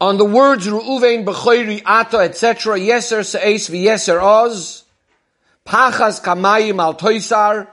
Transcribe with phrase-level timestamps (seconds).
[0.00, 2.78] On the words Ru'uvein b'choyri ata etc.
[2.78, 4.84] Yeser se'es v'yeser oz.
[5.66, 7.68] Pachas kamayim al toisar.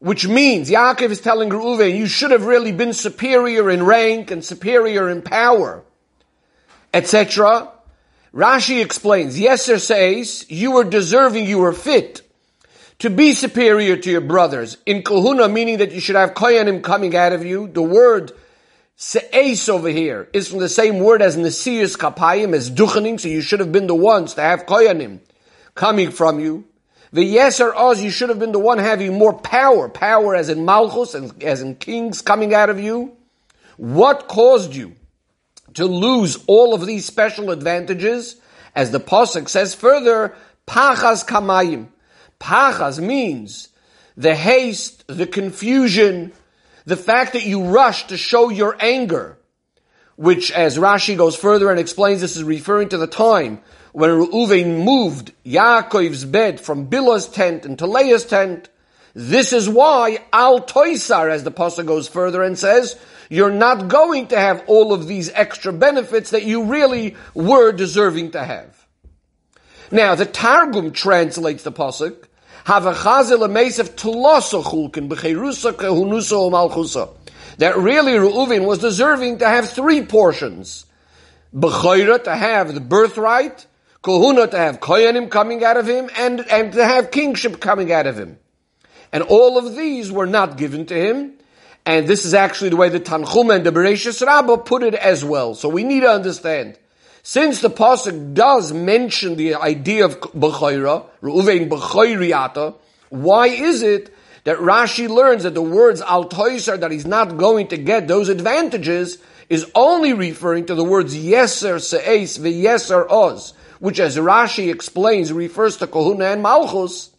[0.00, 4.44] Which means Yaakov is telling Reuven, you should have really been superior in rank and
[4.44, 5.82] superior in power,
[6.94, 7.72] etc.
[8.32, 12.22] Rashi explains, Yeser says, you were deserving, you were fit
[13.00, 14.78] to be superior to your brothers.
[14.86, 17.66] In kahuna, meaning that you should have koyanim coming out of you.
[17.66, 18.32] The word
[18.98, 23.40] se'es over here is from the same word as nesius kapayim, as duchening, so you
[23.40, 25.20] should have been the ones to have koyanim
[25.74, 26.64] coming from you.
[27.12, 30.64] The yeser oz, you should have been the one having more power, power as in
[30.64, 33.16] malchus, and as in kings coming out of you.
[33.76, 34.94] What caused you
[35.74, 38.36] to lose all of these special advantages?
[38.74, 40.34] As the Pasuk says further,
[40.66, 41.86] pachas kamayim.
[42.40, 43.68] Pachas means
[44.16, 46.32] the haste, the confusion,
[46.88, 49.36] the fact that you rush to show your anger,
[50.16, 53.60] which as Rashi goes further and explains this is referring to the time
[53.92, 58.70] when Reuven moved Yaakov's bed from Bilhah's tent into Leah's tent.
[59.12, 64.28] This is why Al Toisar, as the Pasuk goes further and says, you're not going
[64.28, 68.86] to have all of these extra benefits that you really were deserving to have.
[69.90, 72.27] Now, the Targum translates the Pasuk,
[77.56, 80.84] that really Reuven was deserving to have three portions.
[81.54, 83.66] Bechayra, to have the birthright,
[84.02, 88.06] Kohuna, to have Koyanim coming out of him, and, and to have kingship coming out
[88.06, 88.38] of him.
[89.12, 91.38] And all of these were not given to him.
[91.86, 95.24] And this is actually the way the Tanchum and the Bereshis Rabbah put it as
[95.24, 95.54] well.
[95.54, 96.78] So we need to understand
[97.22, 102.74] since the pasuk does mention the idea of b'chayra, Reuven b'chayriyata,
[103.10, 107.76] why is it that Rashi learns that the words al that he's not going to
[107.76, 114.16] get those advantages is only referring to the words yeser se'es v'yeser oz, which as
[114.16, 117.10] Rashi explains refers to kohuna and malchus.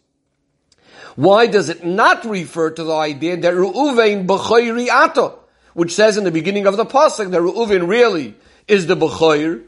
[1.16, 5.34] Why does it not refer to the idea that Reuven b'chayriyata,
[5.74, 8.34] which says in the beginning of the pasuk that Reuven really
[8.66, 9.64] is the b'chayr,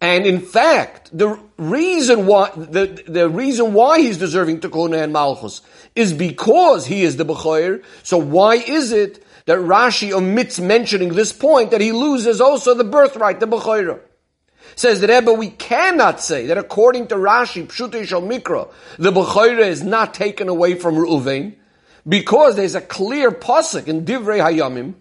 [0.00, 5.12] and in fact, the reason why the, the reason why he's deserving to Kona and
[5.12, 5.62] Malchus
[5.94, 7.82] is because he is the Bechoyer.
[8.02, 12.84] So why is it that Rashi omits mentioning this point that he loses also the
[12.84, 14.00] birthright, the Bechoyer?
[14.74, 19.60] Says that Rebbe, we cannot say that according to Rashi, Pshutei Shal Mikra, the Bechoyer
[19.60, 21.54] is not taken away from Reuven,
[22.06, 24.94] because there's a clear pasuk in Divrei Hayamim,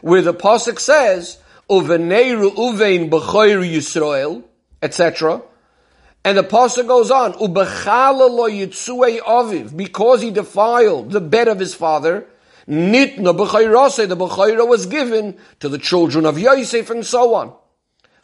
[0.00, 1.38] where the pasuk says,
[1.70, 4.42] Uvenei Reuven b'choir Yisrael,
[4.82, 5.40] etc.
[6.24, 11.60] And the pasuk goes on, Ubechala lo yitzue aviv, because he defiled the bed of
[11.60, 12.26] his father,
[12.68, 17.54] Nitna b'chayrase, the b'chayra was given to the children of Yosef and so on.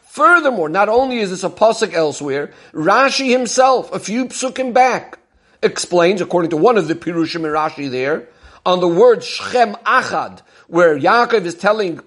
[0.01, 5.19] Furthermore, not only is this a pasuk elsewhere, Rashi himself, a few psukim back,
[5.63, 8.27] explains, according to one of the Pirushim in Rashi there,
[8.65, 12.01] on the word Shem Achad, where Yaakov is telling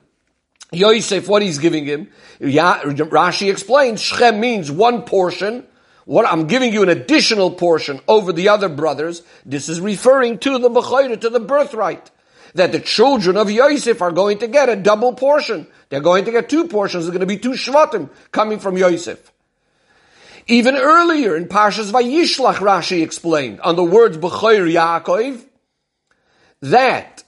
[0.72, 2.08] Yosef, what he's giving him,
[2.40, 5.66] Rashi explains, Shechem means one portion.
[6.04, 9.22] What I'm giving you an additional portion over the other brothers.
[9.44, 12.10] This is referring to the Bechayra, to the birthright.
[12.54, 15.68] That the children of Yosef are going to get a double portion.
[15.88, 17.04] They're going to get two portions.
[17.04, 19.32] There's going to be two Shvatim coming from Yosef.
[20.48, 25.44] Even earlier in Parshas Vayishlach, Rashi explained on the words Bechayr Yaakov,
[26.62, 27.19] that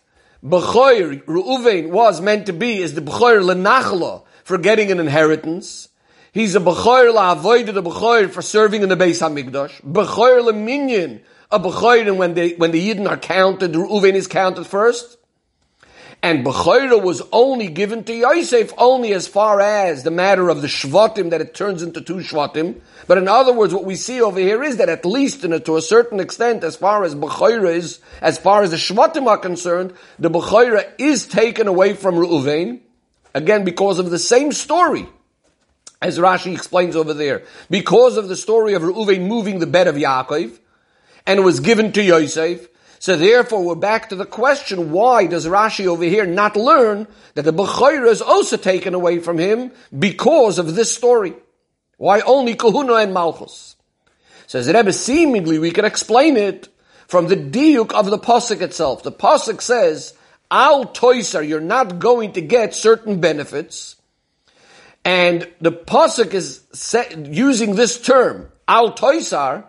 [0.44, 5.88] B'choir, Reuven was meant to be is the B'choir Lenachla for getting an inheritance.
[6.32, 9.82] He's a B'choir La'avoid, the B'choir for serving in the Beis HaMikdash.
[9.82, 11.20] B'choir Leminyan,
[11.52, 15.16] a B'choir when, they, when the Yidden are counted, Reuven is counted first.
[16.24, 20.68] And Bechoira was only given to Yosef only as far as the matter of the
[20.68, 22.80] Shvatim, that it turns into two Shvatim.
[23.08, 25.76] But in other words, what we see over here is that at least a, to
[25.76, 29.94] a certain extent, as far as Bechoira is, as far as the Shvatim are concerned,
[30.20, 32.78] the Bechoira is taken away from Reuven,
[33.34, 35.08] again because of the same story.
[36.00, 39.96] As Rashi explains over there, because of the story of Reuven moving the bed of
[39.96, 40.56] Yaakov,
[41.26, 42.68] and it was given to Yosef,
[43.02, 47.42] so therefore, we're back to the question, why does Rashi over here not learn that
[47.42, 51.34] the Bechayra is also taken away from him because of this story?
[51.96, 53.74] Why only Kahuna and Malchus?
[54.46, 56.68] So Says Rebbe, seemingly we can explain it
[57.08, 59.02] from the diuk of the Pasuk itself.
[59.02, 60.14] The Pasuk says,
[60.48, 63.96] Al Toiser, you're not going to get certain benefits.
[65.04, 66.62] And the Pasuk is
[67.16, 69.64] using this term, Al Toisar,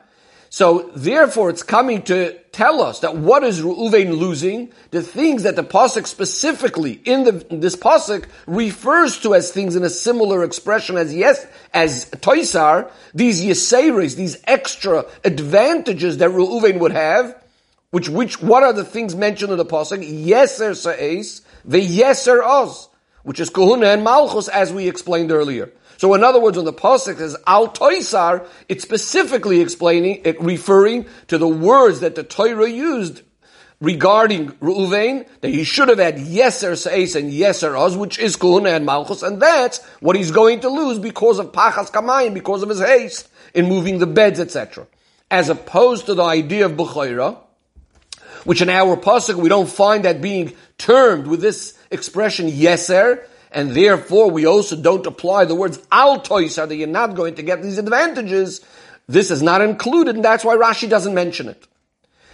[0.54, 4.72] So therefore, it's coming to tell us that what is Reuven losing?
[4.92, 9.82] The things that the pasuk specifically in the this pasuk refers to as things in
[9.84, 12.92] a similar expression as yes as toisar.
[13.16, 17.36] These yeseres, these extra advantages that Reuven would have.
[17.90, 20.06] Which which what are the things mentioned in the pasuk?
[20.06, 22.90] Yeser sa'es the yeser oz,
[23.24, 25.72] which is kahuna and malchus, as we explained earlier.
[26.04, 31.06] So in other words, when the pasuk says al toisar, it's specifically explaining, it referring
[31.30, 33.22] to the words that the Torah used
[33.80, 38.76] regarding Reuven, that he should have had yeser seis and yeser oz, which is kuhuna
[38.76, 42.68] and malchus, and that's what he's going to lose because of pachas kamayim, because of
[42.68, 44.86] his haste in moving the beds, etc.
[45.32, 47.38] As opposed to the idea of Bechoira,
[48.44, 53.72] which in our pasuk we don't find that being termed with this expression yeser, and
[53.72, 57.62] therefore we also don't apply the words al toisar that you're not going to get
[57.62, 58.62] these advantages.
[59.08, 61.68] This is not included, and that's why Rashi doesn't mention it.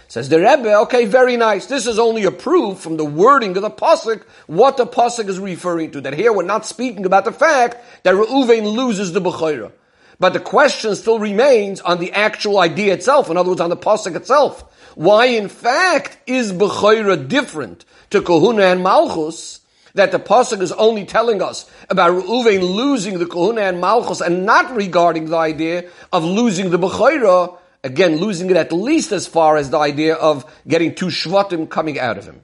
[0.08, 1.66] Says the Rebbe, okay, very nice.
[1.66, 5.38] This is only a proof from the wording of the pasuk what the pasuk is
[5.38, 6.00] referring to.
[6.00, 9.70] That here we're not speaking about the fact that Reuven loses the Bechira.
[10.18, 13.30] But the question still remains on the actual idea itself.
[13.30, 14.64] In other words, on the pasuk itself.
[14.96, 19.59] Why, in fact, is Bechira different to Kahuna and Malchus?
[19.94, 24.46] That the pasuk is only telling us about Reuven losing the Kohuna and Malchus and
[24.46, 29.56] not regarding the idea of losing the Bechira, again, losing it at least as far
[29.56, 32.40] as the idea of getting two Shvatim coming out of him.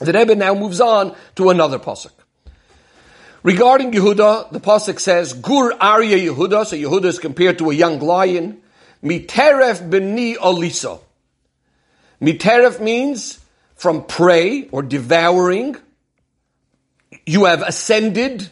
[0.00, 2.12] The Rebbe now moves on to another pasuk.
[3.42, 7.98] Regarding Yehuda, the pasuk says, Gur Arya Yehuda, so Yehuda is compared to a young
[7.98, 8.62] lion,
[9.02, 11.00] Miteref beni Olisa.
[12.20, 13.40] Miteref means
[13.74, 15.76] from prey or devouring,
[17.26, 18.48] you have ascended.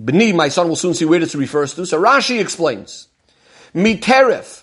[0.00, 1.86] Bni, my son will soon see where this refers to.
[1.86, 3.08] So Rashi explains,
[3.74, 4.62] Miteref,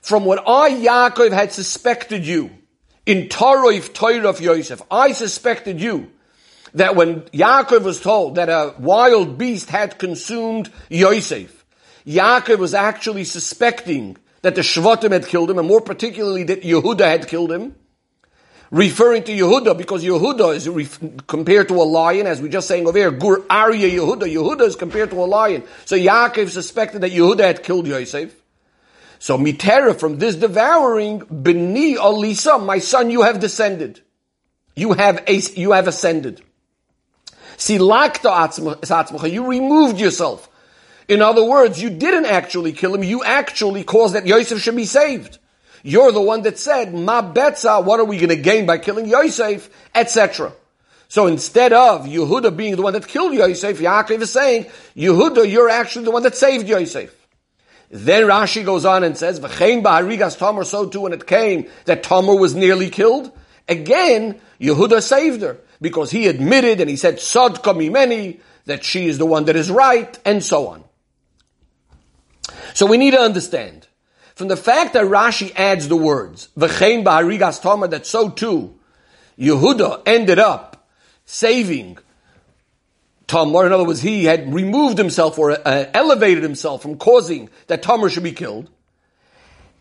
[0.00, 2.50] from what I, Yaakov, had suspected you,
[3.06, 6.10] in Taroif Toirov Yosef, I suspected you,
[6.74, 11.64] that when Yaakov was told that a wild beast had consumed Yosef,
[12.06, 17.00] Yaakov was actually suspecting that the Shvatim had killed him, and more particularly that Yehuda
[17.00, 17.76] had killed him
[18.72, 20.98] referring to Yehuda because Yehuda is
[21.28, 24.22] compared to a lion, as we just saying over here, Gur Arya Yehuda.
[24.22, 25.62] Yehuda is compared to a lion.
[25.84, 28.34] So Yaakov suspected that Yehuda had killed Yosef.
[29.18, 34.00] So Mitera, from this devouring, Beni Alisa, my son, you have descended.
[34.74, 36.40] You have, you have ascended.
[37.56, 40.48] Silakta you removed yourself.
[41.08, 44.86] In other words, you didn't actually kill him, you actually caused that Yosef should be
[44.86, 45.38] saved.
[45.82, 49.06] You're the one that said, Ma betza, what are we going to gain by killing
[49.06, 50.52] Yosef, etc.
[51.08, 55.68] So instead of Yehuda being the one that killed Yosef, Yaakov is saying, Yehuda, you're
[55.68, 57.14] actually the one that saved Yosef.
[57.90, 62.02] Then Rashi goes on and says, V'chein ba'arigas Tamar, so too when it came that
[62.02, 63.30] Tamar was nearly killed.
[63.68, 69.18] Again, Yehuda saved her because he admitted and he said, Sod many, that she is
[69.18, 70.84] the one that is right, and so on.
[72.72, 73.81] So we need to understand
[74.42, 78.74] from the fact that Rashi adds the words, V'chein ba'arigas tamar, that so too,
[79.38, 80.88] Yehuda ended up
[81.24, 81.96] saving
[83.28, 83.66] Tamar.
[83.66, 88.10] In other words, he had removed himself or uh, elevated himself from causing that Tamar
[88.10, 88.68] should be killed.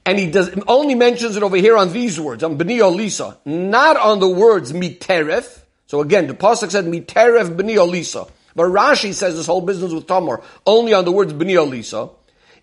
[0.05, 3.97] And he does, only mentions it over here on these words, on B'ni Olisa, not
[3.97, 5.59] on the words miteref.
[5.87, 8.29] So again, the Pasuk said miteref B'ni Olisa.
[8.55, 12.12] But Rashi says this whole business with Tamar only on the words B'ni Olisa.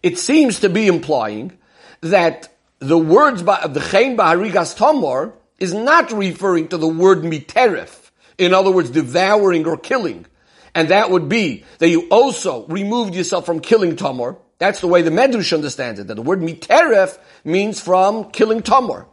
[0.00, 1.57] It seems to be implying
[2.00, 8.11] that the words of the Chain Baharigas Tamar is not referring to the word miterif,
[8.37, 10.26] in other words, devouring or killing.
[10.75, 14.37] And that would be that you also removed yourself from killing Tamar.
[14.59, 19.07] That's the way the Medrash understands it, that the word miterif means from killing Tamar.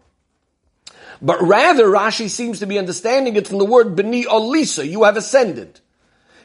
[1.22, 5.18] But rather, Rashi seems to be understanding it from the word beni alisa, you have
[5.18, 5.80] ascended.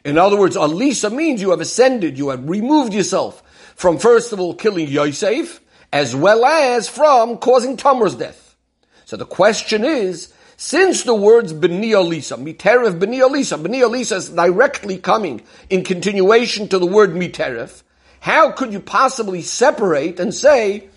[0.04, 3.42] In other words, alisa means you have ascended, you have removed yourself
[3.74, 5.60] from first of all killing Yosef,
[5.92, 8.56] as well as from causing Tamar's death.
[9.04, 14.28] So the question is, since the words B'ni Alisa, Miterev B'ni Alisa, B'ni Alisa is
[14.28, 17.82] directly coming in continuation to the word Miterev,
[18.20, 20.88] how could you possibly separate and say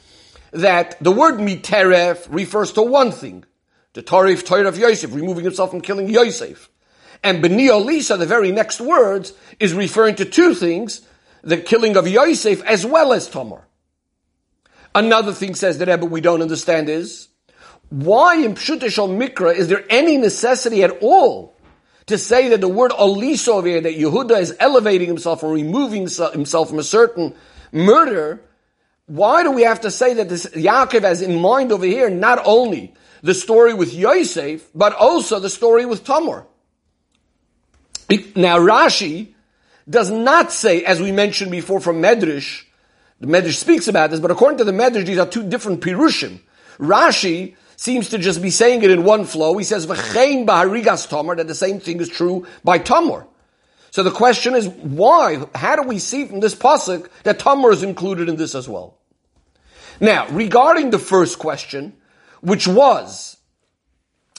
[0.52, 3.46] that the word Miterev refers to one thing,
[3.94, 6.70] the Tarif Torah of Yosef, removing himself from killing Yosef.
[7.24, 11.02] And B'ni Alisa, the very next words, is referring to two things,
[11.42, 13.66] the killing of Yosef as well as Tamar.
[14.96, 17.30] Another thing says the Rebbe we don't understand is,
[17.90, 21.56] why in Pshutishal Mikra is there any necessity at all
[22.08, 26.80] to say that the word Aliso that Yehuda is elevating himself and removing himself from
[26.80, 27.34] a certain
[27.72, 28.42] murder,
[29.06, 32.42] why do we have to say that this Yaakov has in mind over here not
[32.46, 36.46] only the story with Yosef, but also the story with Tamar?
[38.36, 39.34] Now Rashi
[39.90, 42.64] does not say, as we mentioned before from Medrash,
[43.20, 46.40] the Medrash speaks about this, but according to the Medrash, these are two different pirushim.
[46.78, 49.58] Rashi seems to just be saying it in one flow.
[49.58, 53.28] He says, V'chein b'harigas Tamar, that the same thing is true by Tamar.
[53.92, 55.46] So the question is, why?
[55.54, 58.98] How do we see from this pasuk that Tamar is included in this as well?
[60.00, 61.94] Now, regarding the first question,
[62.42, 63.38] which was,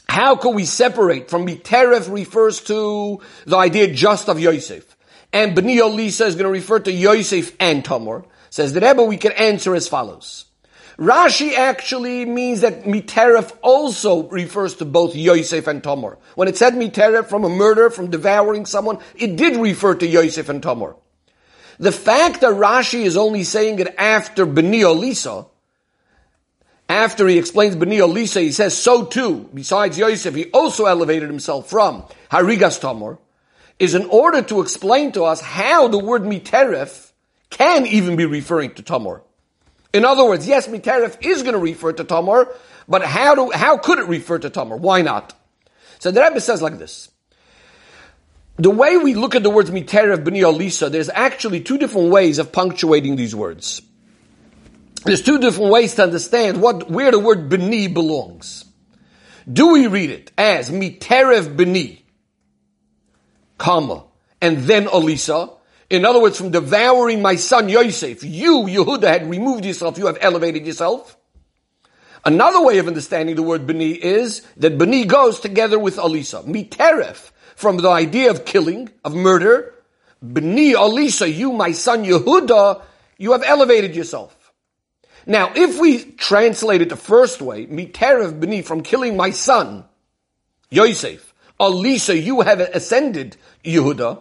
[0.09, 4.97] how can we separate from Miterev refers to the idea just of Yosef,
[5.33, 8.25] and Bnei Olisa is going to refer to Yosef and Tamar.
[8.55, 10.45] Says the Rebbe, we can answer as follows.
[10.97, 16.19] Rashi actually means that Miteref also refers to both Yosef and Tamar.
[16.37, 20.49] When it said Miteref from a murder, from devouring someone, it did refer to Yosef
[20.49, 20.95] and Tamar.
[21.81, 25.49] The fact that Rashi is only saying it after Bnei Olisa,
[26.89, 31.69] after he explains Bnei Olisa, he says, so too, besides Yosef, he also elevated himself
[31.69, 33.19] from Harigas Tamar,
[33.81, 37.04] is in order to explain to us how the word Miteref
[37.55, 39.23] can even be referring to Tamar.
[39.93, 42.53] In other words, yes, Miteref is going to refer to Tamar,
[42.89, 44.77] but how do, how could it refer to Tamar?
[44.77, 45.35] Why not?
[46.01, 47.11] So the Rebbe says like this.
[48.57, 52.39] The way we look at the words Miteref, B'ni Alisa, there's actually two different ways
[52.41, 53.83] of punctuating these words.
[55.05, 58.65] There's two different ways to understand what, where the word B'ni belongs.
[59.51, 62.03] Do we read it as Miterev B'ni,
[63.59, 64.05] comma,
[64.41, 65.57] and then Alisa,
[65.91, 70.19] in other words, from devouring my son Yosef, you, Yehuda, had removed yourself, you have
[70.21, 71.17] elevated yourself.
[72.25, 76.43] Another way of understanding the word Bani is that Bani goes together with Alisa.
[76.47, 79.75] Miteref, from the idea of killing, of murder.
[80.23, 82.83] Bani Alisa, you, my son Yehuda,
[83.19, 84.35] you have elevated yourself.
[85.27, 89.85] Now, if we translate it the first way, Miteref Bani, from killing my son,
[90.71, 94.21] Yosef, Alisa, you have ascended, Yehuda,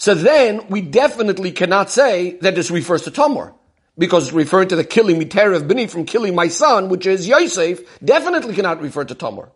[0.00, 3.52] so then we definitely cannot say that this refers to Tamar.
[3.98, 7.80] Because it's referring to the killing Miteref Beni from killing my son, which is Yosef,
[8.02, 9.50] definitely cannot refer to Tamar.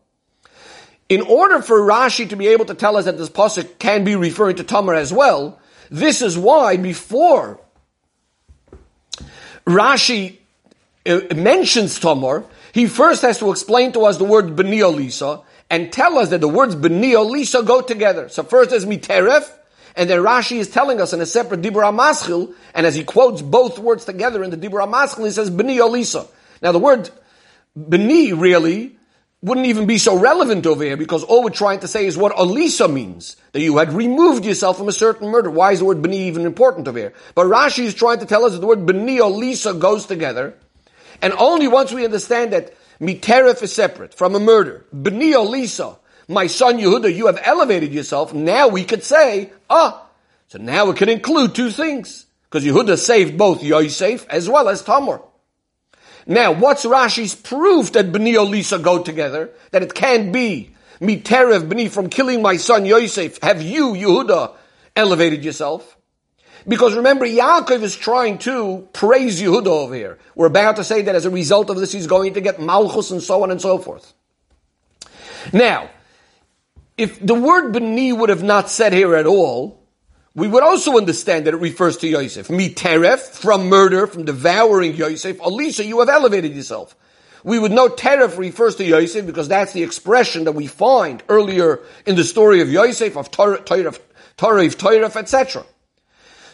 [1.08, 4.16] In order for Rashi to be able to tell us that this pasuk can be
[4.16, 5.58] referring to Tamar as well,
[5.88, 7.58] this is why before
[9.66, 10.36] Rashi
[11.06, 15.90] uh, mentions Tamar, he first has to explain to us the word Beni Lisa and
[15.90, 18.28] tell us that the words Beni Lisa go together.
[18.28, 19.50] So first is Miteref,
[19.96, 23.42] and then Rashi is telling us in a separate Dibra Maschil, and as he quotes
[23.42, 26.26] both words together in the Dibra Maschil, he says B'ni Olisa.
[26.62, 27.10] Now the word
[27.78, 28.96] B'ni really
[29.40, 32.34] wouldn't even be so relevant over here because all we're trying to say is what
[32.34, 33.36] Olisa means.
[33.52, 35.50] That you had removed yourself from a certain murder.
[35.50, 37.12] Why is the word B'ni even important over here?
[37.34, 40.54] But Rashi is trying to tell us that the word B'ni Olisa goes together.
[41.22, 45.98] And only once we understand that Miteref is separate from a murder, B'ni Olisa
[46.28, 48.32] my son Yehuda, you have elevated yourself.
[48.32, 50.06] Now we could say, ah,
[50.48, 52.26] so now it can include two things.
[52.48, 55.20] Because Yehuda saved both Yosef as well as Tamar.
[56.26, 59.50] Now, what's Rashi's proof that Bnei Olisa go together?
[59.72, 63.42] That it can't be Miterev Bnei from killing my son Yosef.
[63.42, 64.54] Have you, Yehuda,
[64.96, 65.96] elevated yourself?
[66.66, 70.18] Because remember, Yaakov is trying to praise Yehuda over here.
[70.34, 73.10] We're about to say that as a result of this, he's going to get Malchus
[73.10, 74.14] and so on and so forth.
[75.52, 75.90] Now,
[76.96, 79.82] if the word Beni would have not said here at all,
[80.34, 82.48] we would also understand that it refers to Yosef.
[82.48, 85.38] Miteref, from murder, from devouring Yosef.
[85.38, 86.96] Alisa, you have elevated yourself.
[87.44, 91.80] We would know Teref refers to Yosef because that's the expression that we find earlier
[92.06, 94.00] in the story of Yosef, of Toref,
[94.36, 95.64] Toref, etc.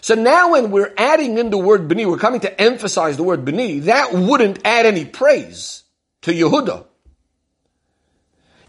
[0.01, 3.45] So now when we're adding in the word Beni, we're coming to emphasize the word
[3.45, 5.85] Beni, that wouldn't add any praise
[6.23, 6.87] to Yehuda.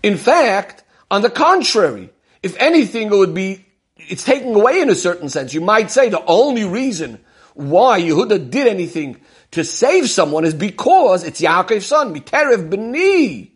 [0.04, 2.10] In fact, on the contrary,
[2.42, 3.66] if anything, it would be,
[3.98, 5.54] it's taking away in a certain sense.
[5.54, 7.20] You might say the only reason
[7.54, 9.20] why Yehuda did anything
[9.52, 13.52] to save someone is because it's Yaakov's son, Miterev Beni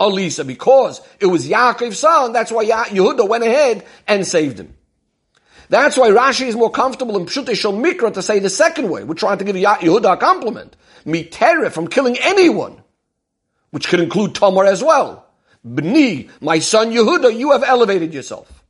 [0.00, 4.74] Alisa, because it was Yaakov's son, that's why Yehuda went ahead and saved him.
[5.68, 9.04] That's why Rashi is more comfortable in Pshute Shal Mikra to say the second way.
[9.04, 10.76] We're trying to give Yehuda a compliment.
[11.04, 12.82] Miterev from killing anyone,
[13.70, 15.25] which could include Tamar as well.
[15.66, 18.62] Bni, my son Yehuda, you have elevated yourself.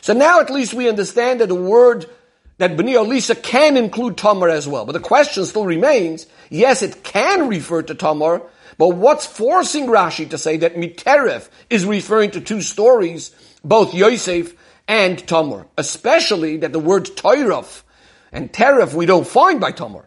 [0.00, 2.06] So now at least we understand that the word
[2.58, 4.84] that Bni Elisa can include Tamar as well.
[4.84, 8.42] But the question still remains, yes, it can refer to Tamar,
[8.78, 14.54] but what's forcing Rashi to say that Miteref is referring to two stories, both Yosef
[14.86, 15.66] and Tamar?
[15.76, 17.82] Especially that the word Toiraf
[18.30, 20.06] and Teref we don't find by Tamar.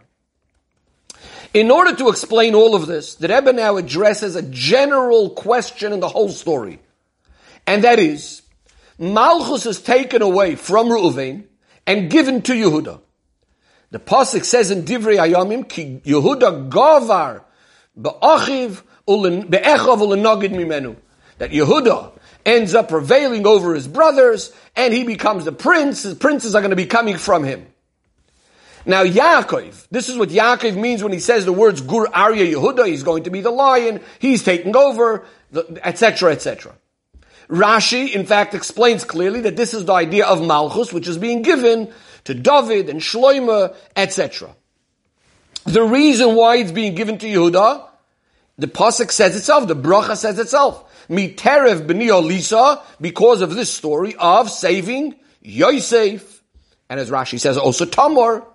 [1.53, 5.99] In order to explain all of this, the Rebbe now addresses a general question in
[5.99, 6.79] the whole story.
[7.65, 8.41] And that is,
[8.97, 11.45] Malchus is taken away from Reuven
[11.85, 13.01] and given to Yehuda.
[13.91, 17.43] The Pasuk says in Divrei Ayamim, Ki Yehuda Gavar
[17.99, 20.97] Be'achiv Be'echav Ulenogid Mimenu.
[21.37, 22.11] That Yehuda
[22.45, 26.03] ends up prevailing over his brothers and he becomes the prince.
[26.03, 27.67] His princes are going to be coming from him.
[28.87, 32.87] Now Yaakov, this is what Yaakov means when he says the words Gur Arya Yehuda,
[32.87, 35.25] he's going to be the lion, he's taking over,
[35.83, 36.73] etc., etc.
[37.49, 41.41] Rashi, in fact, explains clearly that this is the idea of Malchus, which is being
[41.41, 41.91] given
[42.23, 44.55] to David and Shloima, etc.
[45.65, 47.85] The reason why it's being given to Yehuda,
[48.57, 54.15] the Pasuk says itself, the Bracha says itself, Miterev b'ni Lisa, because of this story
[54.17, 56.41] of saving Yosef,
[56.89, 58.45] and as Rashi says, also Tamar.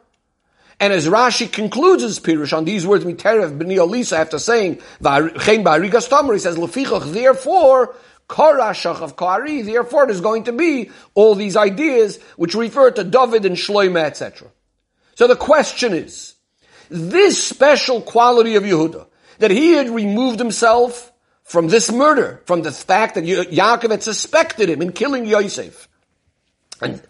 [0.83, 4.81] And as Rashi concludes his Pirush on these words, Miterev b'ni Lisa, after saying, he
[4.81, 7.95] says, Lefichach, therefore,
[8.29, 13.47] Korashach of Kari, therefore there's going to be all these ideas which refer to David
[13.47, 14.49] and Shloime, etc.
[15.15, 16.35] So the question is,
[16.91, 19.07] this special quality of Yehuda,
[19.39, 21.13] that he had removed himself
[21.45, 25.89] from this murder, from the fact that Yaakov had suspected him in killing Yosef.
[26.83, 27.03] And,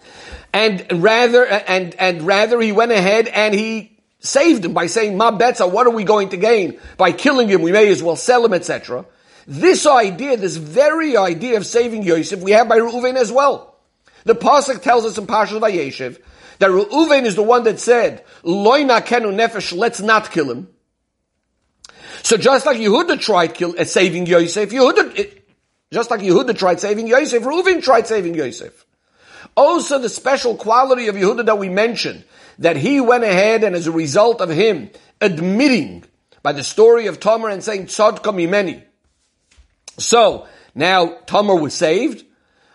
[0.91, 5.37] and rather, and, and rather he went ahead and he saved him by saying, Ma
[5.37, 6.79] Betza, what are we going to gain?
[6.97, 9.05] By killing him, we may as well sell him, etc.
[9.47, 13.81] This idea, this very idea of saving Yosef, we have by Reuven as well.
[14.25, 16.21] The Pasuk tells us in Parshas Vayeshev
[16.59, 20.69] that Reuven is the one that said, Loina kenu nefesh, let's not kill him.
[22.23, 25.49] So just like Yehuda tried kill, uh, saving Yosef, Yehuda, it,
[25.93, 28.87] just like Yehuda tried saving Yosef, Reuven tried saving Yosef.
[29.55, 32.25] Also the special quality of Yehuda that we mentioned,
[32.59, 34.91] that he went ahead and as a result of him
[35.21, 36.05] admitting
[36.43, 38.83] by the story of Tamar and saying, Tzadka mimeni,
[39.99, 42.25] so, now Tamar was saved,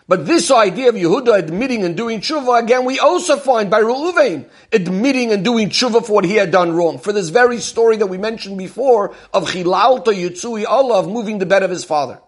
[0.06, 4.48] but this idea of Yehuda admitting and doing tshuva, again, we also find by Reuven
[4.72, 6.98] admitting and doing tshuva for what he had done wrong.
[6.98, 11.46] For this very story that we mentioned before of Chilalta Yitzui Allah, of moving the
[11.46, 12.20] bed of his father.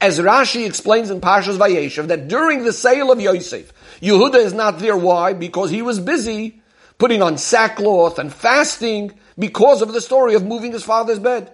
[0.00, 4.78] As Rashi explains in Pashas Vayeshev, that during the sale of Yosef, Yehuda is not
[4.78, 4.96] there.
[4.96, 5.32] Why?
[5.32, 6.60] Because he was busy
[6.98, 11.52] putting on sackcloth and fasting because of the story of moving his father's bed.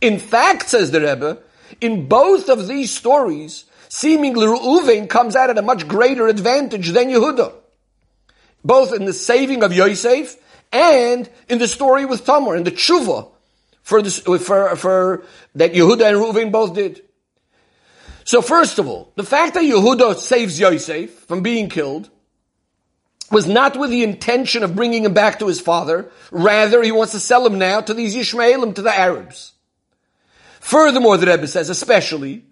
[0.00, 1.38] In fact, says the Rebbe,
[1.80, 7.08] in both of these stories, seemingly Reuven comes out at a much greater advantage than
[7.08, 7.52] Yehuda.
[8.64, 10.36] Both in the saving of Yosef
[10.72, 13.30] and in the story with Tamar, in the tshuva
[13.82, 15.24] for, this, for, for
[15.54, 17.02] that Yehuda and Reuven both did.
[18.30, 22.10] So first of all, the fact that Yehuda saves Yosef from being killed
[23.32, 26.12] was not with the intention of bringing him back to his father.
[26.30, 29.54] Rather, he wants to sell him now to these Yishmaelim, to the Arabs.
[30.60, 32.44] Furthermore, the Rebbe says, especially,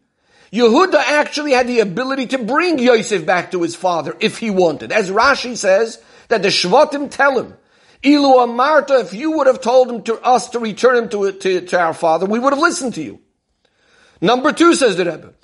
[0.52, 4.90] Yehuda actually had the ability to bring Yosef back to his father if he wanted.
[4.90, 7.54] As Rashi says, that the Shvatim tell him,
[8.02, 11.60] Ilu Amarta, if you would have told him to us to return him to, to,
[11.66, 13.20] to our father, we would have listened to you.
[14.20, 15.34] Number two, says the Rebbe,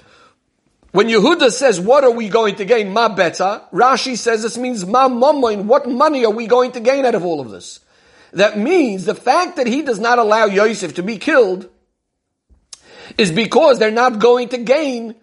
[0.94, 2.92] when Yehuda says, what are we going to gain?
[2.92, 7.04] Ma betza, Rashi says this means ma mamoin, what money are we going to gain
[7.04, 7.80] out of all of this?
[8.32, 11.68] That means the fact that he does not allow Yosef to be killed
[13.18, 15.16] is because they're not going to gain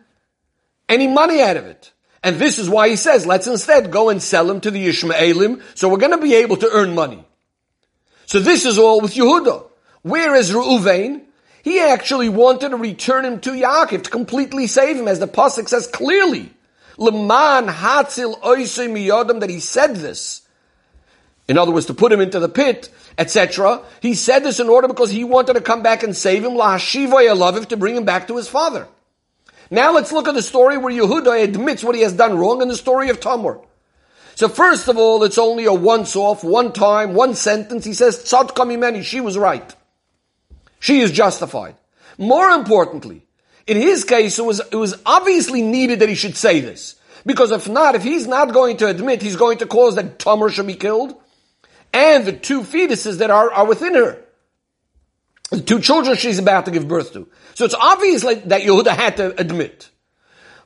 [0.90, 1.94] any money out of it.
[2.22, 5.62] And this is why he says, let's instead go and sell him to the Ishmaelim,
[5.74, 7.24] so we're going to be able to earn money.
[8.26, 9.68] So this is all with Yehuda.
[10.02, 11.22] Whereas Reuven,
[11.64, 15.68] he actually wanted to return him to Yaakov, to completely save him, as the Pasuk
[15.68, 16.52] says clearly.
[16.98, 20.42] Leman hatzil miyodam, that he said this.
[21.48, 23.82] In other words, to put him into the pit, etc.
[24.02, 27.66] He said this in order because he wanted to come back and save him, la'ashiva
[27.68, 28.88] to bring him back to his father.
[29.70, 32.68] Now let's look at the story where Yehuda admits what he has done wrong in
[32.68, 33.60] the story of Tamar.
[34.36, 37.86] So first of all, it's only a once off, one time, one sentence.
[37.86, 39.76] He says, Tzadka mimeni, she was right.
[40.82, 41.76] She is justified.
[42.18, 43.26] More importantly,
[43.68, 46.96] in his case, it was, it was obviously needed that he should say this.
[47.26, 50.50] Because if not, if he's not going to admit he's going to cause that Tamar
[50.50, 51.16] should be killed,
[51.94, 54.18] and the two fetuses that are, are within her.
[55.52, 57.28] The two children she's about to give birth to.
[57.54, 59.90] So it's obvious like, that Yehuda had to admit.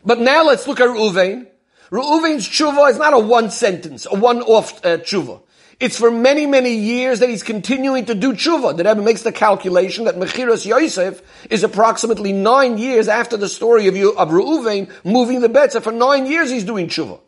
[0.06, 1.48] But now let's look at Reuven.
[1.92, 5.42] Reuven's tshuva is not a one sentence, a one-off uh, tshuva.
[5.80, 8.78] It's for many, many years that he's continuing to do tshuva.
[8.78, 13.88] The Rebbe makes the calculation that Mechiras Yosef is approximately nine years after the story
[13.88, 15.70] of, of Reuven moving the.
[15.70, 17.20] So for nine years he's doing tshuva.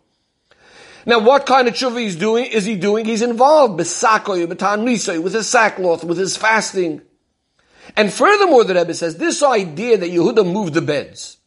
[1.05, 2.45] Now, what kind of tshuva he's doing?
[2.45, 3.05] Is he doing?
[3.05, 3.95] He's involved with his
[5.49, 7.01] sackcloth, with his fasting.
[7.95, 11.37] And furthermore, the Rebbe says, this idea that Yehuda moved the beds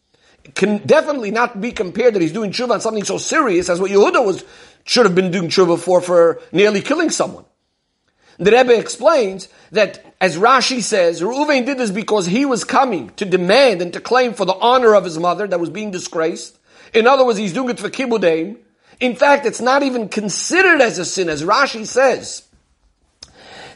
[0.55, 3.91] can definitely not be compared that he's doing tshuva on something so serious as what
[3.91, 4.45] Yehuda was,
[4.85, 7.45] should have been doing tshuva for, for nearly killing someone.
[8.39, 13.27] The Rebbe explains that, as Rashi says, Reuven did this because he was coming to
[13.27, 16.59] demand and to claim for the honor of his mother that was being disgraced.
[16.95, 18.57] In other words, he's doing it for kibudain.
[18.99, 22.45] In fact, it's not even considered as a sin, as Rashi says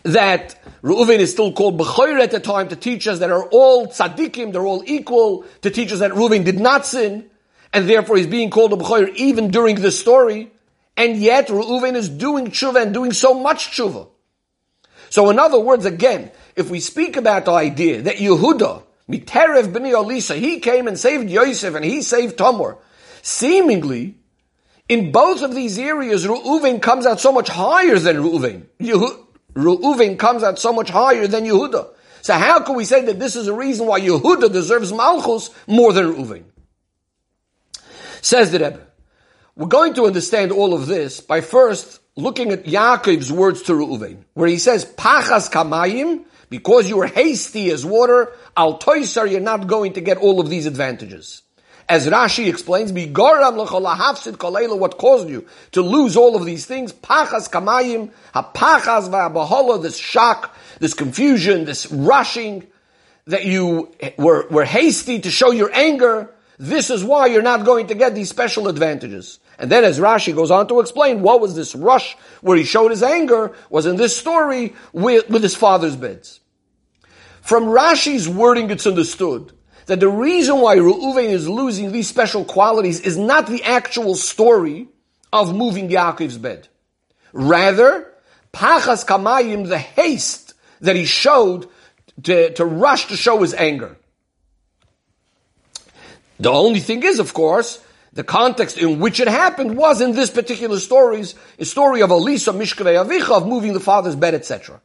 [0.04, 3.86] that Reuven is still called Bechoir at the time to teach us that are all
[3.86, 7.28] tzaddikim, they're all equal, to teach us that Reuven did not sin,
[7.72, 10.52] and therefore he's being called a Bechoir even during this story,
[10.96, 14.08] and yet Reuven is doing tshuva and doing so much tshuva.
[15.10, 19.92] So in other words, again, if we speak about the idea that Yehuda, Miterev b'ni
[19.92, 22.78] Olisa, he came and saved Yosef and he saved Tamar,
[23.22, 24.16] seemingly,
[24.88, 28.66] in both of these areas, Reuven comes out so much higher than Reuven.
[29.54, 31.88] Reuven comes out so much higher than Yehuda.
[32.22, 35.92] So how can we say that this is a reason why Yehuda deserves Malchus more
[35.92, 36.44] than Reuven?
[38.20, 38.80] Says the Rebbe.
[39.56, 44.24] We're going to understand all of this by first looking at Yaakov's words to Reuven,
[44.34, 49.68] where he says, Pachas kamayim, because you are hasty as water, al toisar, you're not
[49.68, 51.42] going to get all of these advantages.
[51.88, 56.92] As Rashi explains, what caused you to lose all of these things?
[56.92, 62.66] Pachas kamayim, hapachas va'abahola, this shock, this confusion, this rushing,
[63.26, 66.33] that you were, were hasty to show your anger.
[66.58, 69.40] This is why you're not going to get these special advantages.
[69.58, 72.90] And then as Rashi goes on to explain, what was this rush where he showed
[72.90, 76.40] his anger was in this story with, with his father's beds.
[77.42, 79.52] From Rashi's wording, it's understood
[79.86, 84.88] that the reason why Reuven is losing these special qualities is not the actual story
[85.32, 86.68] of moving Yaakov's bed.
[87.32, 88.10] Rather,
[88.52, 91.68] Pachas Kamayim, the haste that he showed
[92.22, 93.96] to, to rush to show his anger.
[96.44, 100.28] The only thing is, of course, the context in which it happened was in this
[100.28, 104.82] particular stories, a story of Elisa Mishkavei Avicha, of moving the father's bed, etc.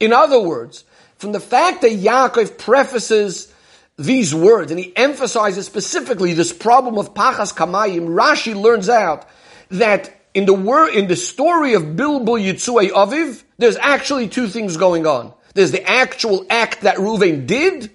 [0.00, 0.84] In other words,
[1.18, 3.52] from the fact that Yaakov prefaces
[3.98, 9.28] these words, and he emphasizes specifically this problem of Pachas Kamayim, Rashi learns out
[9.68, 14.78] that in the word, in the story of Bilbo Yitzuei Aviv, there's actually two things
[14.78, 15.34] going on.
[15.52, 17.90] There's the actual act that Reuven did,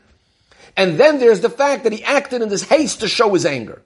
[0.77, 3.81] and then there's the fact that he acted in this haste to show his anger.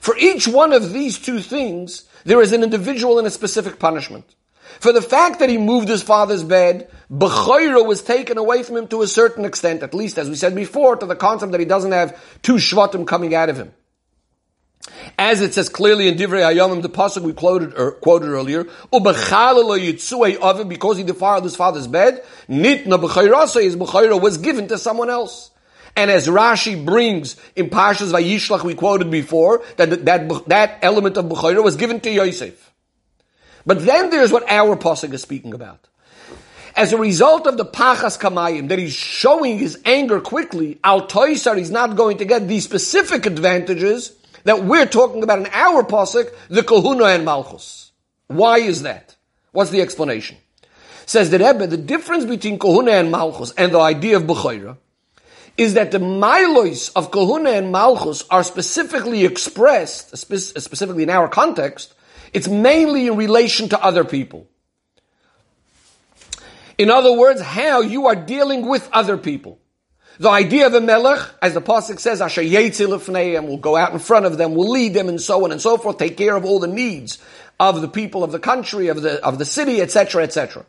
[0.00, 4.34] For each one of these two things, there is an individual and a specific punishment.
[4.80, 8.88] For the fact that he moved his father's bed, Bechoira was taken away from him
[8.88, 11.66] to a certain extent, at least as we said before, to the concept that he
[11.66, 13.72] doesn't have two Shvatim coming out of him.
[15.18, 18.64] As it says clearly in Divrei Hayamim, the pasuk we quoted, er, quoted earlier,
[20.68, 25.50] because he defiled his father's bed, nitna b'chayrasa, his b'chayra was given to someone else.
[25.98, 31.24] And as Rashi brings in Pashas Vayishlach, we quoted before, that that, that element of
[31.24, 32.72] b'chayra was given to Yosef.
[33.66, 35.88] But then there's what our pasuk is speaking about.
[36.76, 41.58] As a result of the pachas kamayim, that he's showing his anger quickly, al toisar,
[41.58, 44.12] he's not going to get these specific advantages
[44.44, 47.90] that we're talking about in our pasuk, the kahuna and malchus.
[48.28, 49.16] Why is that?
[49.50, 50.36] What's the explanation?
[51.06, 54.76] Says the Rebbe, the difference between kahuna and malchus and the idea of bechayra
[55.58, 61.94] is that the milos of kahuna and malchus are specifically expressed, specifically in our context,
[62.32, 64.48] it's mainly in relation to other people.
[66.78, 69.58] In other words, how you are dealing with other people.
[70.20, 73.98] The idea of a melech, as the pasuk says, Asher and will go out in
[73.98, 76.44] front of them, will lead them, and so on and so forth, take care of
[76.44, 77.18] all the needs
[77.58, 80.66] of the people of the country, of the of the city, etc., etc.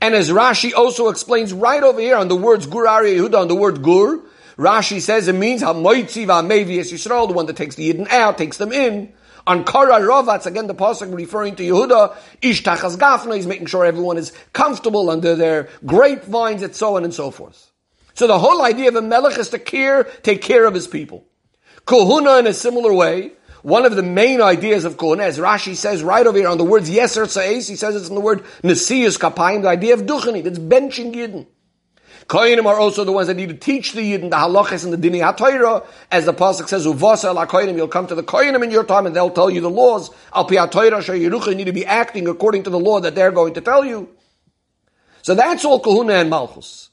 [0.00, 3.54] And as Rashi also explains right over here on the words Gur Yehuda, on the
[3.54, 4.20] word Gur,
[4.56, 8.56] Rashi says it means Hamoitzi V'Amevi Yisrael, the one that takes the Yidden out, takes
[8.56, 9.12] them in.
[9.46, 13.84] On Kara Rovatz, again the pasuk referring to Yehuda, Ish Tachas Gafna, he's making sure
[13.84, 17.72] everyone is comfortable under their grapevines and so on and so forth.
[18.14, 21.24] So the whole idea of a melech is to care, take care of his people.
[21.86, 26.02] Kohuna in a similar way, one of the main ideas of Kohuna, as Rashi says
[26.02, 29.18] right over here on the words Yeser Sa'es, he says it's in the word Nesiyus
[29.18, 31.46] Kapayim, the idea of Duchani, that's benching Yidden.
[32.28, 35.10] Kohenim are also the ones that need to teach the Yidden the halachas and the
[35.10, 35.86] dini ha'toira.
[36.10, 39.06] As the pasuk says, "Uvasa la kohenim," you'll come to the kohenim in your time,
[39.06, 40.10] and they'll tell you the laws.
[40.34, 43.54] Al pi ha'toira You need to be acting according to the law that they're going
[43.54, 44.10] to tell you.
[45.22, 46.90] So that's all kahuna and malchus.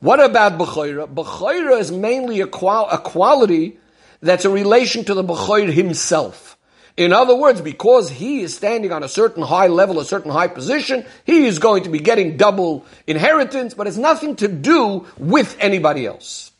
[0.00, 1.12] What about b'choira?
[1.12, 3.78] B'choira is mainly a, qual- a quality
[4.20, 6.58] that's a relation to the b'choir himself.
[6.96, 10.48] In other words, because he is standing on a certain high level, a certain high
[10.48, 15.56] position, he is going to be getting double inheritance, but it's nothing to do with
[15.60, 16.52] anybody else.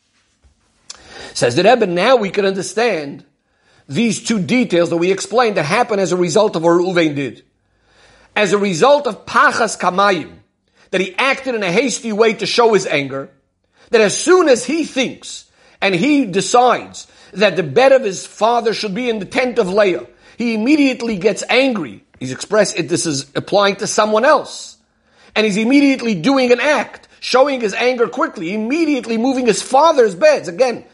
[1.34, 3.24] Says the Rebbe, now we can understand
[3.88, 7.44] these two details that we explained that happen as a result of what Reuven did.
[8.34, 10.38] As a result of Pachas Kamayim,
[10.90, 13.30] that he acted in a hasty way to show his anger,
[13.90, 18.74] that as soon as he thinks and he decides that the bed of his father
[18.74, 22.04] should be in the tent of Leah, he immediately gets angry.
[22.18, 24.78] He's expressed it, this is applying to someone else.
[25.34, 30.48] And he's immediately doing an act, showing his anger quickly, immediately moving his father's beds,
[30.48, 30.84] again,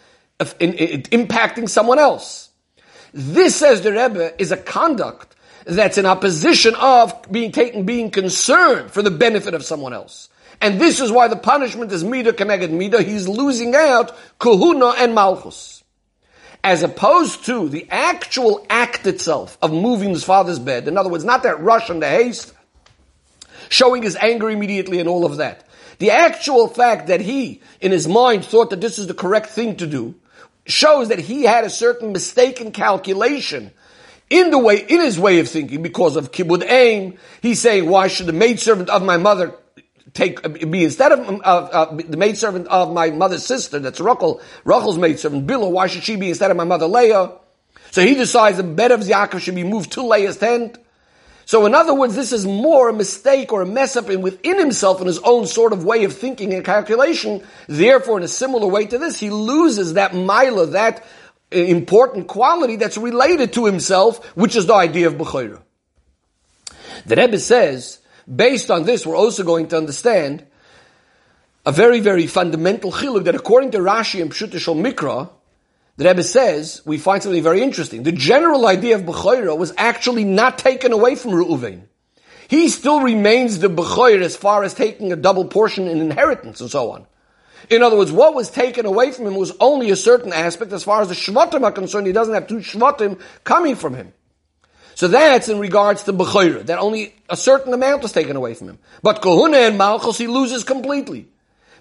[0.61, 2.51] in, in, impacting someone else.
[3.13, 8.91] This, says the Rebbe, is a conduct that's in opposition of being taken, being concerned
[8.91, 10.29] for the benefit of someone else.
[10.61, 13.03] And this is why the punishment is Mida Keneged Mida.
[13.03, 15.77] He's losing out Kahuna and Malchus
[16.67, 20.89] as opposed to the actual act itself of moving his father's bed.
[20.89, 22.53] In other words, not that rush and the haste,
[23.69, 25.65] showing his anger immediately and all of that.
[25.99, 29.77] The actual fact that he, in his mind, thought that this is the correct thing
[29.77, 30.17] to do,
[30.67, 33.71] shows that he had a certain mistaken calculation
[34.29, 37.17] in the way, in his way of thinking because of kibud aim.
[37.43, 39.55] He's saying, why should the maidservant of my mother
[40.15, 44.99] take be instead of uh, uh, the maidservant of my mother's sister, that's Rachel, Rachel's
[44.99, 47.33] maidservant, Bilah, why should she be instead of my mother Leah?
[47.91, 50.79] So he decides the bed of Yaakov should be moved to Leah's tent.
[51.45, 54.59] So in other words, this is more a mistake or a mess up in within
[54.59, 57.43] himself in his own sort of way of thinking and calculation.
[57.69, 61.07] Therefore, in a similar way to this, he loses that mila, that
[61.53, 65.63] important quality that's related to himself, which is the idea of Bechira.
[67.07, 68.01] The Rebbe says
[68.35, 70.45] Based on this, we're also going to understand
[71.65, 75.31] a very, very fundamental chiluk that according to Rashi and Pshutishal Mikra,
[75.97, 78.03] the Rebbe says, we find something very interesting.
[78.03, 81.83] The general idea of Bechoira was actually not taken away from Reuven.
[82.49, 86.71] He still remains the Bechoir as far as taking a double portion in inheritance and
[86.71, 87.07] so on.
[87.71, 90.73] In other words, what was taken away from him was only a certain aspect.
[90.73, 94.13] As far as the Shvatim are concerned, he doesn't have two Shvatim coming from him.
[94.97, 98.71] So that's in regards to Bechira, that only a certain amount was taken away from
[98.71, 98.79] him.
[99.03, 101.29] But Kohuna and Malchus, he loses completely.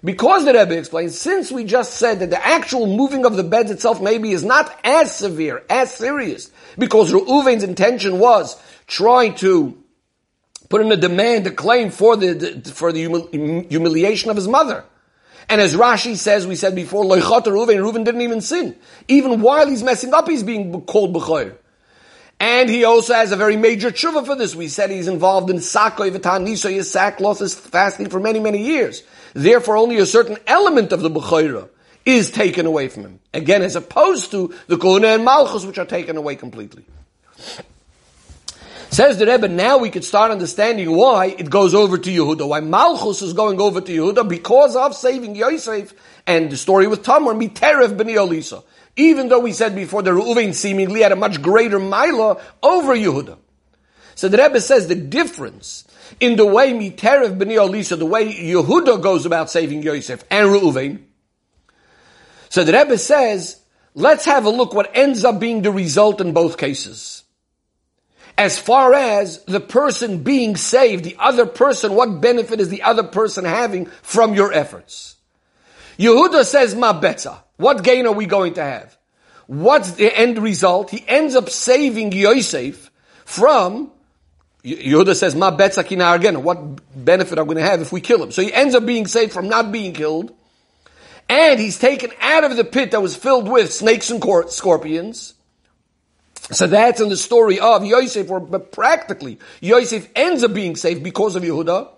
[0.04, 3.70] Because the Rebbe explains, since we just said that the actual moving of the beds
[3.70, 9.82] itself maybe is not as severe, as serious, because Reuven's intention was trying to
[10.68, 14.84] put in a demand, a claim for the, for the humili- humiliation of his mother.
[15.48, 18.76] And as Rashi says, we said before, Loichot Reuven, Reuven didn't even sin.
[19.08, 21.56] Even while he's messing up, he's being called Bechor.
[22.38, 24.54] And he also has a very major tshuva for this.
[24.54, 29.02] We said he's involved in sakoy v'taniso yisak losses fasting for many, many years.
[29.32, 31.68] Therefore, only a certain element of the b'chayra
[32.04, 33.20] is taken away from him.
[33.32, 36.84] Again, as opposed to the kohuna and malchus, which are taken away completely.
[38.90, 42.60] Says the Rebbe, now we could start understanding why it goes over to Yehuda, why
[42.60, 45.92] Malchus is going over to Yehuda because of saving Yosef
[46.26, 48.62] and the story with Tamar, Miterev b'ni Olisa
[48.96, 53.38] even though we said before the Reuven seemingly had a much greater milah over Yehuda.
[54.14, 55.84] So the Rebbe says the difference
[56.20, 61.02] in the way Miterev B'ni Olisa, the way Yehuda goes about saving Yosef and Reuven.
[62.48, 63.60] So the Rebbe says,
[63.94, 67.24] let's have a look what ends up being the result in both cases.
[68.38, 73.02] As far as the person being saved, the other person, what benefit is the other
[73.02, 75.16] person having from your efforts?
[75.98, 77.38] Yehuda says, Ma betza.
[77.56, 78.96] What gain are we going to have?
[79.46, 80.90] What's the end result?
[80.90, 82.90] He ends up saving Yosef
[83.24, 83.92] from,
[84.64, 86.42] Yehuda says, Ma betzakina again.
[86.42, 86.58] What
[87.04, 88.32] benefit are we going to have if we kill him?
[88.32, 90.34] So he ends up being saved from not being killed.
[91.28, 95.34] And he's taken out of the pit that was filled with snakes and scorpions.
[96.52, 101.34] So that's in the story of Yosef, but practically, Yosef ends up being saved because
[101.34, 101.88] of Yehuda.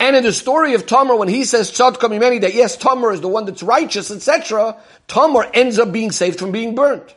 [0.00, 3.20] And in the story of Tamar, when he says Tzadka Mimeni, that yes, Tamar is
[3.20, 7.14] the one that's righteous, etc., Tamar ends up being saved from being burnt.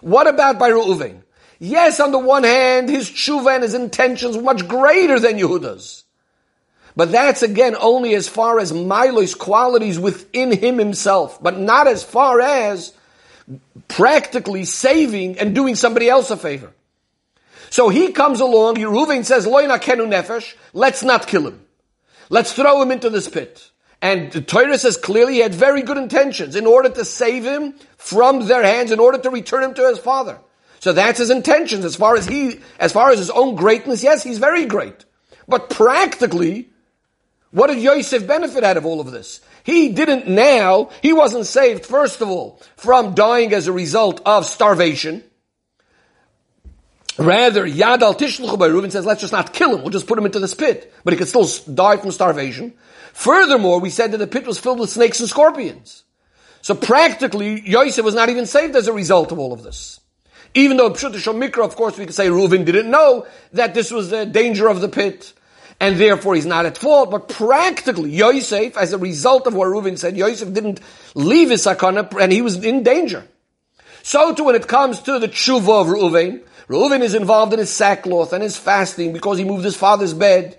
[0.00, 1.22] What about by Reuven?
[1.58, 6.04] Yes, on the one hand, his tshuva and his intentions were much greater than Yehuda's.
[6.94, 12.04] But that's again only as far as Milo's qualities within him himself, but not as
[12.04, 12.92] far as
[13.88, 16.72] practically saving and doing somebody else a favor.
[17.70, 21.63] So he comes along, Reuven says, Loina kenu nefesh, let's not kill him.
[22.30, 23.70] Let's throw him into this pit.
[24.00, 27.74] And the Torah says clearly he had very good intentions in order to save him
[27.96, 30.38] from their hands, in order to return him to his father.
[30.80, 34.02] So that's his intentions as far as he, as far as his own greatness.
[34.02, 35.06] Yes, he's very great.
[35.48, 36.68] But practically,
[37.50, 39.40] what did Yosef benefit out of all of this?
[39.62, 44.44] He didn't now, he wasn't saved, first of all, from dying as a result of
[44.44, 45.24] starvation.
[47.16, 50.18] Rather, Yad al Tishluchu by Reuven says, let's just not kill him, we'll just put
[50.18, 50.92] him into this pit.
[51.04, 52.74] But he could still die from starvation.
[53.12, 56.02] Furthermore, we said that the pit was filled with snakes and scorpions.
[56.62, 60.00] So practically, Yosef was not even saved as a result of all of this.
[60.54, 64.10] Even though Pshut Mikra, of course, we could say Reuven didn't know that this was
[64.10, 65.32] the danger of the pit,
[65.78, 67.10] and therefore he's not at fault.
[67.10, 70.80] But practically, Yosef, as a result of what Reuven said, Yosef didn't
[71.14, 73.26] leave his sakana, and he was in danger.
[74.02, 77.70] So too when it comes to the tshuva of Reuven, Reuven is involved in his
[77.70, 80.58] sackcloth and his fasting because he moved his father's bed.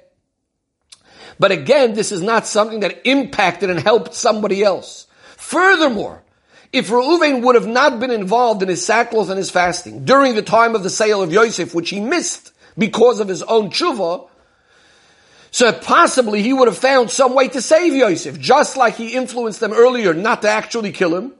[1.40, 5.08] But again, this is not something that impacted and helped somebody else.
[5.36, 6.24] Furthermore,
[6.72, 10.42] if Reuven would have not been involved in his sackcloth and his fasting during the
[10.42, 14.28] time of the sale of Yosef, which he missed because of his own tshuva,
[15.52, 19.62] so possibly he would have found some way to save Yosef, just like he influenced
[19.62, 21.32] them earlier not to actually kill him.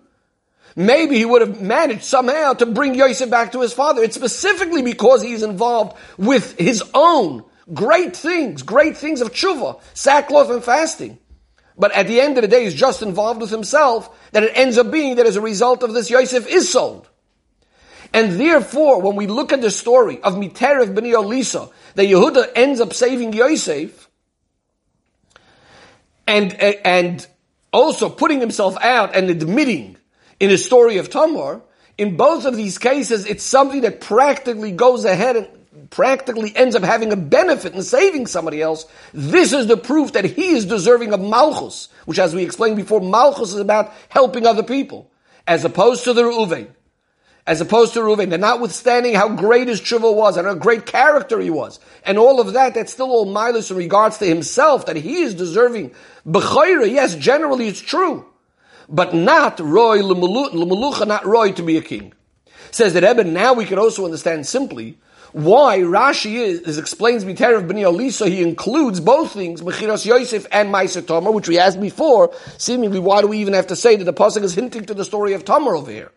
[0.76, 4.04] Maybe he would have managed somehow to bring Yosef back to his father.
[4.04, 10.50] It's specifically because he's involved with his own great things, great things of tshuva, sackcloth
[10.50, 11.18] and fasting.
[11.78, 14.78] But at the end of the day, he's just involved with himself that it ends
[14.78, 17.08] up being that as a result of this, Yosef is sold.
[18.14, 22.80] And therefore, when we look at the story of Miteref ben Yolisa, that Yehuda ends
[22.80, 24.10] up saving Yosef,
[26.28, 27.26] and, and
[27.74, 29.98] also putting himself out and admitting
[30.40, 31.62] in the story of Tamar,
[31.98, 35.48] in both of these cases, it's something that practically goes ahead and
[35.90, 38.86] practically ends up having a benefit in saving somebody else.
[39.14, 43.00] This is the proof that he is deserving of Malchus, which as we explained before,
[43.00, 45.10] Malchus is about helping other people,
[45.48, 46.68] as opposed to the Reuven.
[47.48, 51.40] As opposed to Reuven, and notwithstanding how great his tshuva was and how great character
[51.40, 54.96] he was, and all of that, that's still all milas in regards to himself, that
[54.96, 55.94] he is deserving.
[56.26, 58.26] Bechoira, yes, generally it's true
[58.88, 62.14] but not roy lemelucha, not roy to be a king.
[62.72, 64.98] Says that Eben, now we can also understand simply
[65.36, 70.74] why Rashi is, is explains Miteref Beni Elisa, he includes both things, Mechiras Yosef and
[70.74, 74.06] Meiser Tamar, which we asked before, seemingly why do we even have to say that
[74.06, 76.12] the Pasuk is hinting to the story of Tamar over here?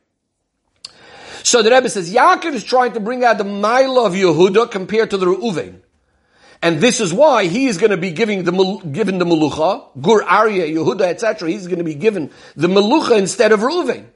[1.43, 5.11] So the Rebbe says, Yaakov is trying to bring out the mile of Yehuda compared
[5.11, 5.81] to the Reuven.
[6.61, 10.23] And this is why he is going to be giving the, given the Melucha, Gur
[10.25, 11.51] Arya, Yehuda, etc.
[11.51, 14.07] He's going to be given the Melucha instead of Reuven.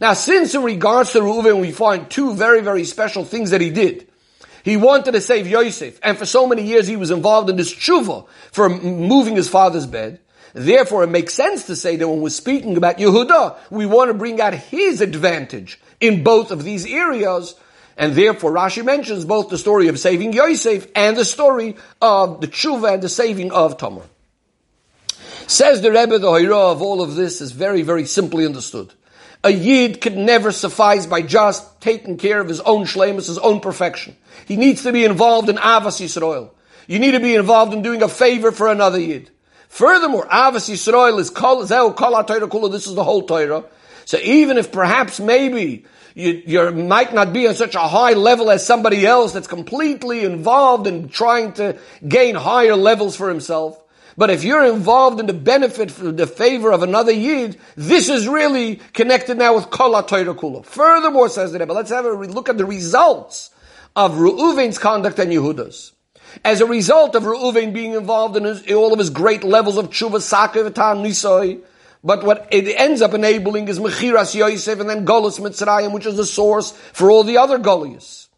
[0.00, 3.70] Now, since in regards to Reuven, we find two very, very special things that he
[3.70, 4.08] did.
[4.62, 7.72] He wanted to save Yosef, and for so many years he was involved in this
[7.72, 10.18] tshuva for moving his father's bed.
[10.54, 14.14] Therefore, it makes sense to say that when we're speaking about Yehuda, we want to
[14.14, 17.54] bring out his advantage in both of these areas
[17.96, 22.48] and therefore Rashi mentions both the story of saving Yosef and the story of the
[22.48, 24.02] tshuva and the saving of Tamar.
[25.46, 28.92] Says the Rebbe, the Hoira of all of this is very, very simply understood.
[29.44, 33.60] A Yid could never suffice by just taking care of his own shlemus, his own
[33.60, 34.16] perfection.
[34.46, 36.50] He needs to be involved in Avas Yisrael.
[36.88, 39.30] You need to be involved in doing a favor for another Yid.
[39.68, 43.64] Furthermore, Avas Yisrael is kol, zeh kol Torah this is the whole Torah.
[44.04, 45.84] So even if perhaps maybe
[46.16, 50.24] you, you might not be on such a high level as somebody else that's completely
[50.24, 53.78] involved in trying to gain higher levels for himself.
[54.16, 58.26] But if you're involved in the benefit, for the favor of another Yid, this is
[58.26, 62.56] really connected now with Kol HaTorah Furthermore, says the Rebbe, let's have a look at
[62.56, 63.50] the results
[63.94, 65.92] of Reuven's conduct and Yehuda's.
[66.46, 69.90] As a result of Reuven being involved in, his, all of his great levels of
[69.90, 71.60] tshuva, sakir, v'tan, nisoy,
[72.06, 76.16] but what it ends up enabling is Mechiras Yosef and then Golis Mitzrayim, which is
[76.16, 78.28] the source for all the other Golios.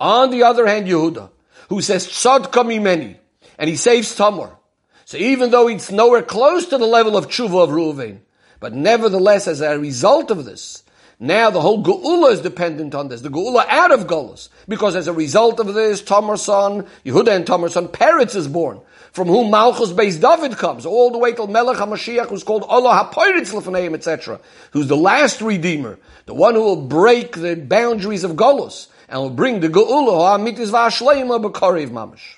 [0.00, 1.28] On the other hand, Yehuda,
[1.68, 3.18] who says Tzadka mimeni,
[3.58, 4.56] and he saves Tamar.
[5.04, 8.20] So even though it's nowhere close to the level of tshuva of Reuven,
[8.60, 10.82] but nevertheless, as a result of this,
[11.20, 13.22] now the whole Geula is dependent on this.
[13.22, 14.48] The Geula out of Golos.
[14.68, 18.80] Because as a result of this, Tamar's son, Yehuda and Tamar's son, Peretz is born
[19.12, 23.10] from whom Malchus Beis David comes, all the way till Melech HaMashiach, who's called Oleh
[23.10, 24.40] HaPoiritz L'Faneim, etc.,
[24.72, 29.30] who's the last Redeemer, the one who will break the boundaries of Golos, and will
[29.30, 32.37] bring the Geula, Ha'amitis V'Ashleima B'Kariv Mamash.